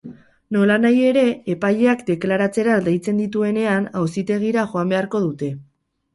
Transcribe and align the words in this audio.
Nolanahi 0.55 1.03
ere, 1.09 1.25
epaileak 1.55 2.01
deklaratzera 2.07 2.79
deitzen 2.89 3.21
dituenean, 3.25 3.87
auzitegira 4.03 4.67
joan 4.75 4.97
beharko 4.97 5.25
dute. 5.29 5.55